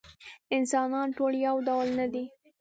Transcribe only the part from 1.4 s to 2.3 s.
یو ډول نه دي.